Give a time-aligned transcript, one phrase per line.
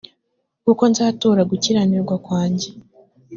[0.65, 2.69] kuko nzatura gukiranirwa kwanjye